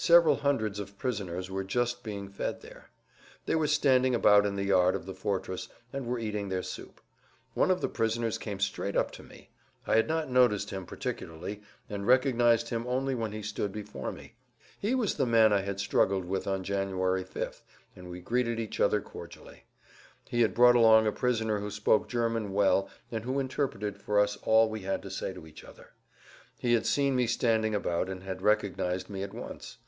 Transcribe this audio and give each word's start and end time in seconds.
Several 0.00 0.36
hundreds 0.36 0.78
of 0.78 0.96
prisoners 0.96 1.50
were 1.50 1.64
just 1.64 2.04
being 2.04 2.28
fed 2.28 2.60
there. 2.60 2.88
They 3.46 3.56
were 3.56 3.66
standing 3.66 4.14
about 4.14 4.46
in 4.46 4.54
the 4.54 4.62
yard 4.62 4.94
of 4.94 5.06
the 5.06 5.12
fortress 5.14 5.68
and 5.92 6.06
were 6.06 6.20
eating 6.20 6.48
their 6.50 6.62
soup. 6.62 7.00
One 7.54 7.68
of 7.68 7.80
the 7.80 7.88
prisoners 7.88 8.38
came 8.38 8.60
straight 8.60 8.94
up 8.94 9.10
to 9.12 9.24
me. 9.24 9.50
I 9.88 9.96
had 9.96 10.06
not 10.06 10.30
noticed 10.30 10.70
him 10.70 10.86
particularly, 10.86 11.62
and 11.90 12.06
recognized 12.06 12.68
him 12.68 12.86
only 12.86 13.16
when 13.16 13.32
he 13.32 13.42
stood 13.42 13.72
before 13.72 14.12
me. 14.12 14.34
He 14.78 14.94
was 14.94 15.16
the 15.16 15.26
man 15.26 15.52
I 15.52 15.62
had 15.62 15.78
[Pg 15.78 15.88
169]struggled 15.90 16.24
with 16.26 16.46
on 16.46 16.62
January 16.62 17.24
5th, 17.24 17.62
and 17.96 18.08
we 18.08 18.20
greeted 18.20 18.60
each 18.60 18.78
other 18.78 19.00
cordially. 19.00 19.64
He 20.28 20.42
had 20.42 20.54
brought 20.54 20.76
along 20.76 21.08
a 21.08 21.12
prisoner 21.12 21.58
who 21.58 21.72
spoke 21.72 22.08
German 22.08 22.52
well 22.52 22.88
and 23.10 23.24
who 23.24 23.40
interpreted 23.40 23.96
for 24.00 24.20
us 24.20 24.38
all 24.44 24.70
we 24.70 24.82
had 24.82 25.02
to 25.02 25.10
say 25.10 25.32
to 25.32 25.44
each 25.44 25.64
other. 25.64 25.90
He 26.56 26.74
had 26.74 26.86
seen 26.86 27.16
me 27.16 27.26
standing 27.26 27.74
about 27.74 28.08
and 28.08 28.22
had 28.22 28.42
recognized 28.42 29.10
me 29.10 29.24
at 29.24 29.34
once. 29.34 29.78